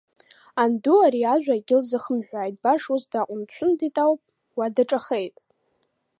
[0.61, 4.21] Анду ари ажәа акгьы лзахымҳәааит, баша ус дааҟәндшәындит ауп,
[4.57, 5.35] уа даҿахеит.